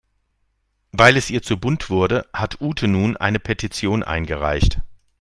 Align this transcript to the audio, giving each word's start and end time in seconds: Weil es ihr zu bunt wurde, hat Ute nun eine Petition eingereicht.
Weil 0.93 1.15
es 1.15 1.29
ihr 1.29 1.43
zu 1.43 1.59
bunt 1.59 1.91
wurde, 1.91 2.27
hat 2.33 2.59
Ute 2.59 2.87
nun 2.87 3.17
eine 3.17 3.37
Petition 3.37 4.01
eingereicht. 4.01 4.81